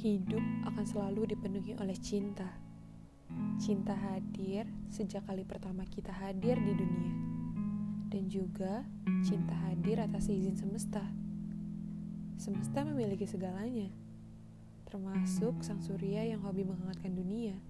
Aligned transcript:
Hidup 0.00 0.40
akan 0.64 0.84
selalu 0.88 1.36
dipenuhi 1.36 1.76
oleh 1.76 1.92
cinta. 1.92 2.48
Cinta 3.60 3.92
hadir 3.92 4.64
sejak 4.88 5.28
kali 5.28 5.44
pertama 5.44 5.84
kita 5.84 6.08
hadir 6.08 6.56
di 6.56 6.72
dunia. 6.72 7.12
Dan 8.08 8.32
juga 8.32 8.80
cinta 9.20 9.52
hadir 9.68 10.00
atas 10.00 10.32
izin 10.32 10.56
semesta. 10.56 11.04
Semesta 12.40 12.80
memiliki 12.80 13.28
segalanya. 13.28 13.92
Termasuk 14.88 15.60
sang 15.60 15.84
surya 15.84 16.24
yang 16.24 16.40
hobi 16.48 16.64
menghangatkan 16.64 17.12
dunia. 17.12 17.60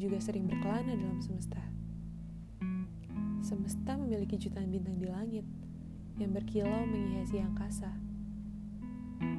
Juga 0.00 0.24
sering 0.24 0.48
berkelana 0.48 0.96
dalam 0.96 1.20
semesta. 1.20 1.60
Semesta 3.44 4.00
memiliki 4.00 4.40
jutaan 4.40 4.72
bintang 4.72 4.96
di 4.96 5.04
langit 5.04 5.44
yang 6.16 6.32
berkilau 6.32 6.88
menghiasi 6.88 7.44
angkasa. 7.44 7.92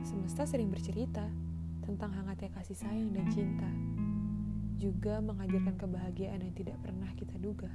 Semesta 0.06 0.46
sering 0.46 0.70
bercerita 0.70 1.26
tentang 1.84 2.16
hangatnya 2.16 2.50
kasih 2.56 2.80
sayang 2.80 3.12
dan 3.12 3.28
cinta, 3.32 3.70
juga 4.80 5.20
mengajarkan 5.24 5.76
kebahagiaan 5.80 6.44
yang 6.44 6.56
tidak 6.56 6.80
pernah 6.84 7.12
kita 7.16 7.36
duga. 7.40 7.72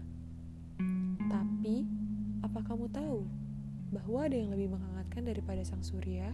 Tapi, 1.29 1.85
apa 2.45 2.61
kamu 2.65 2.89
tahu 2.93 3.25
bahwa 3.93 4.29
ada 4.29 4.37
yang 4.37 4.53
lebih 4.53 4.73
menghangatkan 4.77 5.25
daripada 5.25 5.65
sang 5.65 5.85
surya, 5.85 6.33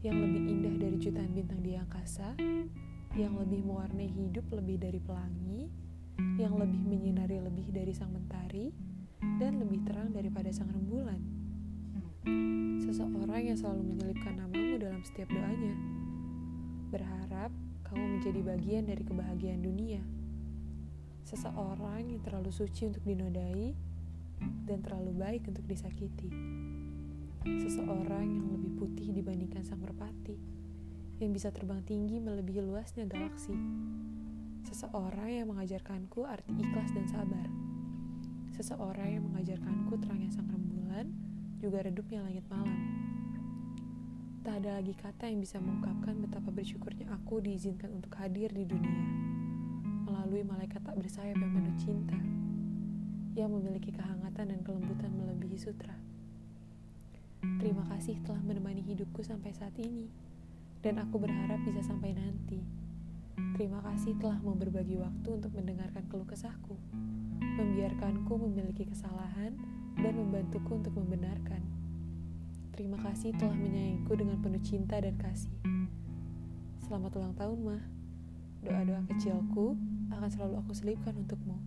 yang 0.00 0.16
lebih 0.16 0.42
indah 0.48 0.74
dari 0.80 0.96
jutaan 1.00 1.32
bintang 1.32 1.60
di 1.60 1.76
angkasa, 1.76 2.36
yang 3.16 3.36
lebih 3.36 3.60
mewarnai 3.64 4.08
hidup 4.08 4.48
lebih 4.52 4.80
dari 4.80 5.00
pelangi, 5.00 5.68
yang 6.40 6.56
lebih 6.56 6.80
menyinari 6.80 7.40
lebih 7.40 7.68
dari 7.72 7.92
sang 7.92 8.12
mentari, 8.12 8.72
dan 9.36 9.60
lebih 9.60 9.84
terang 9.84 10.12
daripada 10.12 10.48
sang 10.52 10.72
rembulan? 10.72 11.20
Seseorang 12.82 13.42
yang 13.42 13.58
selalu 13.58 13.82
menyelipkan 13.94 14.36
namamu 14.36 14.76
dalam 14.80 15.00
setiap 15.04 15.28
doanya 15.32 15.74
berharap 16.92 17.48
kamu 17.88 18.20
menjadi 18.20 18.40
bagian 18.44 18.84
dari 18.84 19.00
kebahagiaan 19.00 19.64
dunia. 19.64 20.04
Seseorang 21.24 22.12
yang 22.12 22.20
terlalu 22.20 22.52
suci 22.52 22.92
untuk 22.92 23.00
dinodai 23.08 23.72
dan 24.68 24.84
terlalu 24.84 25.16
baik 25.16 25.48
untuk 25.48 25.64
disakiti. 25.64 26.28
Seseorang 27.42 28.28
yang 28.28 28.46
lebih 28.54 28.76
putih 28.76 29.08
dibandingkan 29.10 29.64
sang 29.64 29.80
merpati, 29.80 30.36
yang 31.18 31.32
bisa 31.32 31.50
terbang 31.50 31.80
tinggi 31.82 32.20
melebihi 32.20 32.60
luasnya 32.62 33.08
galaksi. 33.08 33.56
Seseorang 34.68 35.42
yang 35.42 35.46
mengajarkanku 35.50 36.22
arti 36.28 36.52
ikhlas 36.54 36.90
dan 36.94 37.06
sabar. 37.10 37.46
Seseorang 38.54 39.08
yang 39.20 39.24
mengajarkanku 39.26 39.96
terangnya 39.98 40.30
sang 40.30 40.46
rembulan, 40.46 41.10
juga 41.58 41.82
redupnya 41.82 42.22
langit 42.22 42.46
malam. 42.46 43.11
Tak 44.42 44.58
ada 44.58 44.82
lagi 44.82 44.90
kata 44.98 45.30
yang 45.30 45.38
bisa 45.38 45.62
mengungkapkan 45.62 46.18
betapa 46.18 46.50
bersyukurnya 46.50 47.06
aku 47.14 47.38
diizinkan 47.38 47.94
untuk 47.94 48.10
hadir 48.18 48.50
di 48.50 48.66
dunia 48.66 49.06
melalui 50.02 50.42
malaikat 50.42 50.82
tak 50.82 50.98
bersayap 50.98 51.38
yang 51.38 51.54
penuh 51.54 51.76
cinta 51.78 52.18
yang 53.38 53.54
memiliki 53.54 53.94
kehangatan 53.94 54.50
dan 54.50 54.60
kelembutan 54.66 55.14
melebihi 55.14 55.54
sutra. 55.54 55.94
Terima 57.62 57.86
kasih 57.86 58.18
telah 58.26 58.42
menemani 58.42 58.82
hidupku 58.82 59.22
sampai 59.22 59.54
saat 59.54 59.78
ini 59.78 60.10
dan 60.82 60.98
aku 60.98 61.22
berharap 61.22 61.62
bisa 61.62 61.86
sampai 61.86 62.10
nanti. 62.10 62.58
Terima 63.54 63.78
kasih 63.86 64.18
telah 64.18 64.42
mau 64.42 64.58
berbagi 64.58 64.98
waktu 64.98 65.38
untuk 65.38 65.54
mendengarkan 65.54 66.02
keluh 66.10 66.26
kesahku, 66.26 66.74
membiarkanku 67.38 68.34
memiliki 68.42 68.90
kesalahan 68.90 69.54
dan 70.02 70.18
membantuku 70.18 70.82
untuk 70.82 70.98
membenarkan. 70.98 71.81
Terima 72.72 72.96
kasih 73.04 73.36
telah 73.36 73.52
menyayangiku 73.52 74.16
dengan 74.16 74.40
penuh 74.40 74.62
cinta 74.64 74.96
dan 74.96 75.12
kasih. 75.20 75.52
Selamat 76.88 77.12
ulang 77.20 77.36
tahun, 77.36 77.58
Mah. 77.60 77.84
Doa-doa 78.64 79.04
kecilku 79.12 79.76
akan 80.08 80.28
selalu 80.32 80.54
aku 80.56 80.72
selipkan 80.72 81.12
untukmu. 81.12 81.60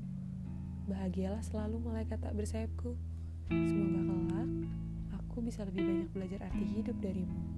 Bahagialah 0.90 1.46
selalu 1.46 1.78
malaikat 1.78 2.18
tak 2.26 2.34
bersayapku. 2.34 2.98
Semoga 3.54 4.02
kelak 4.02 4.50
aku 5.14 5.46
bisa 5.46 5.62
lebih 5.70 5.86
banyak 5.86 6.10
belajar 6.10 6.40
arti 6.50 6.66
hidup 6.74 6.98
darimu. 6.98 7.55